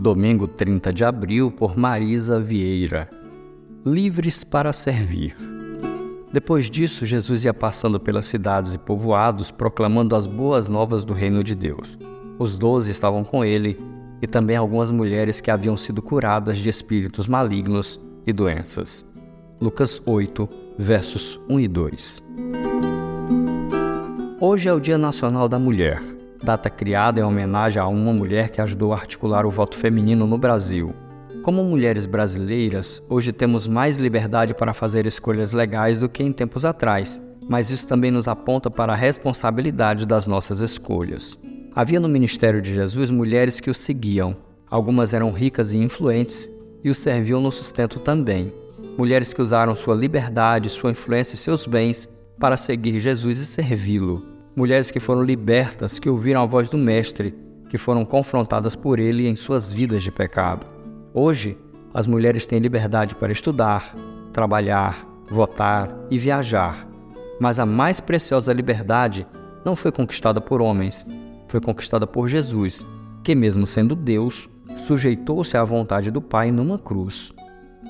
domingo 0.00 0.48
30 0.48 0.94
de 0.94 1.04
abril, 1.04 1.50
por 1.50 1.76
Marisa 1.76 2.40
Vieira. 2.40 3.06
Livres 3.84 4.42
para 4.42 4.72
servir. 4.72 5.36
Depois 6.32 6.70
disso, 6.70 7.04
Jesus 7.04 7.44
ia 7.44 7.52
passando 7.52 8.00
pelas 8.00 8.24
cidades 8.24 8.72
e 8.72 8.78
povoados, 8.78 9.50
proclamando 9.50 10.16
as 10.16 10.26
boas 10.26 10.70
novas 10.70 11.04
do 11.04 11.12
reino 11.12 11.44
de 11.44 11.54
Deus. 11.54 11.98
Os 12.38 12.56
doze 12.56 12.90
estavam 12.90 13.22
com 13.22 13.44
ele, 13.44 13.78
e 14.22 14.26
também 14.26 14.56
algumas 14.56 14.90
mulheres 14.90 15.40
que 15.40 15.50
haviam 15.50 15.76
sido 15.76 16.00
curadas 16.00 16.56
de 16.56 16.70
espíritos 16.70 17.26
malignos 17.26 18.00
e 18.26 18.32
doenças. 18.32 19.04
Lucas 19.60 20.00
8, 20.06 20.48
versos 20.78 21.38
1 21.46 21.60
e 21.60 21.68
2. 21.68 22.22
Hoje 24.40 24.68
é 24.68 24.72
o 24.72 24.80
Dia 24.80 24.96
Nacional 24.96 25.46
da 25.46 25.58
Mulher 25.58 26.19
data 26.42 26.70
criada 26.70 27.20
em 27.20 27.22
homenagem 27.22 27.80
a 27.80 27.86
uma 27.86 28.12
mulher 28.12 28.50
que 28.50 28.60
ajudou 28.60 28.92
a 28.92 28.96
articular 28.96 29.44
o 29.44 29.50
voto 29.50 29.76
feminino 29.76 30.26
no 30.26 30.38
Brasil. 30.38 30.94
Como 31.42 31.62
mulheres 31.64 32.06
brasileiras, 32.06 33.02
hoje 33.08 33.32
temos 33.32 33.66
mais 33.66 33.98
liberdade 33.98 34.54
para 34.54 34.74
fazer 34.74 35.06
escolhas 35.06 35.52
legais 35.52 36.00
do 36.00 36.08
que 36.08 36.22
em 36.22 36.32
tempos 36.32 36.64
atrás, 36.64 37.20
mas 37.48 37.70
isso 37.70 37.86
também 37.86 38.10
nos 38.10 38.28
aponta 38.28 38.70
para 38.70 38.92
a 38.92 38.96
responsabilidade 38.96 40.06
das 40.06 40.26
nossas 40.26 40.60
escolhas. 40.60 41.38
Havia 41.74 42.00
no 42.00 42.08
ministério 42.08 42.60
de 42.60 42.74
Jesus 42.74 43.10
mulheres 43.10 43.60
que 43.60 43.70
o 43.70 43.74
seguiam. 43.74 44.36
Algumas 44.68 45.14
eram 45.14 45.32
ricas 45.32 45.72
e 45.72 45.78
influentes 45.78 46.48
e 46.82 46.90
o 46.90 46.94
serviam 46.94 47.40
no 47.40 47.50
sustento 47.50 47.98
também. 48.00 48.52
Mulheres 48.96 49.32
que 49.32 49.42
usaram 49.42 49.74
sua 49.76 49.94
liberdade, 49.94 50.70
sua 50.70 50.90
influência 50.90 51.34
e 51.34 51.38
seus 51.38 51.66
bens 51.66 52.08
para 52.38 52.56
seguir 52.56 52.98
Jesus 52.98 53.38
e 53.38 53.46
servi-lo 53.46 54.39
mulheres 54.54 54.90
que 54.90 55.00
foram 55.00 55.22
libertas, 55.22 55.98
que 55.98 56.08
ouviram 56.08 56.42
a 56.42 56.46
voz 56.46 56.68
do 56.68 56.78
Mestre, 56.78 57.34
que 57.68 57.78
foram 57.78 58.04
confrontadas 58.04 58.74
por 58.74 58.98
ele 58.98 59.28
em 59.28 59.36
suas 59.36 59.72
vidas 59.72 60.02
de 60.02 60.10
pecado. 60.10 60.66
Hoje, 61.14 61.56
as 61.94 62.06
mulheres 62.06 62.46
têm 62.46 62.58
liberdade 62.58 63.14
para 63.14 63.32
estudar, 63.32 63.94
trabalhar, 64.32 65.06
votar 65.28 65.94
e 66.10 66.18
viajar, 66.18 66.86
mas 67.40 67.58
a 67.58 67.66
mais 67.66 68.00
preciosa 68.00 68.52
liberdade 68.52 69.26
não 69.64 69.76
foi 69.76 69.92
conquistada 69.92 70.40
por 70.40 70.60
homens, 70.60 71.06
foi 71.48 71.60
conquistada 71.60 72.06
por 72.06 72.28
Jesus, 72.28 72.84
que, 73.22 73.34
mesmo 73.34 73.66
sendo 73.66 73.94
Deus, 73.94 74.48
sujeitou-se 74.86 75.56
à 75.56 75.64
vontade 75.64 76.10
do 76.10 76.20
Pai 76.20 76.50
numa 76.50 76.78
cruz. 76.78 77.32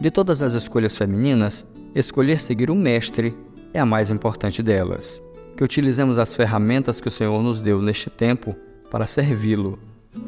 De 0.00 0.10
todas 0.10 0.42
as 0.42 0.54
escolhas 0.54 0.96
femininas, 0.96 1.66
escolher 1.94 2.40
seguir 2.40 2.70
o 2.70 2.74
Mestre 2.74 3.36
é 3.72 3.80
a 3.80 3.86
mais 3.86 4.10
importante 4.10 4.62
delas 4.62 5.22
que 5.58 5.64
utilizemos 5.64 6.20
as 6.20 6.36
ferramentas 6.36 7.00
que 7.00 7.08
o 7.08 7.10
Senhor 7.10 7.42
nos 7.42 7.60
deu 7.60 7.82
neste 7.82 8.08
tempo 8.08 8.54
para 8.92 9.08
servi-lo, 9.08 9.76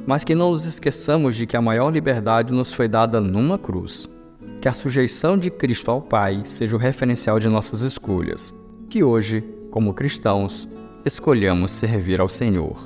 mas 0.04 0.24
que 0.24 0.34
não 0.34 0.50
nos 0.50 0.64
esqueçamos 0.64 1.36
de 1.36 1.46
que 1.46 1.56
a 1.56 1.62
maior 1.62 1.92
liberdade 1.92 2.52
nos 2.52 2.72
foi 2.72 2.88
dada 2.88 3.20
numa 3.20 3.56
cruz. 3.56 4.08
Que 4.60 4.66
a 4.68 4.72
sujeição 4.72 5.38
de 5.38 5.48
Cristo 5.48 5.88
ao 5.88 6.02
Pai 6.02 6.42
seja 6.44 6.74
o 6.74 6.80
referencial 6.80 7.38
de 7.38 7.48
nossas 7.48 7.82
escolhas. 7.82 8.52
Que 8.88 9.04
hoje, 9.04 9.44
como 9.70 9.94
cristãos, 9.94 10.68
escolhamos 11.04 11.70
servir 11.70 12.20
ao 12.20 12.28
Senhor. 12.28 12.76